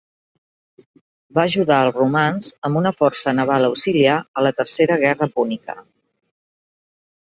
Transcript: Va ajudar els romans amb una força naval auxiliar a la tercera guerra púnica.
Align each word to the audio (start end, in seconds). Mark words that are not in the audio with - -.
Va 1.39 1.43
ajudar 1.49 1.77
els 1.89 1.99
romans 1.99 2.51
amb 2.69 2.81
una 2.83 2.93
força 3.03 3.37
naval 3.43 3.71
auxiliar 3.71 4.19
a 4.43 4.49
la 4.49 4.57
tercera 4.63 5.01
guerra 5.07 5.33
púnica. 5.39 5.83